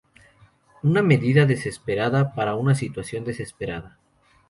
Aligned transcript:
Una 0.81 1.03
medida 1.03 1.45
desesperada 1.45 2.33
para 2.33 2.55
una 2.55 2.73
situación 2.73 3.23
desesperada. 3.23 3.99